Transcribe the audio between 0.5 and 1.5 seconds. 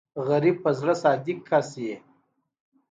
د زړه صادق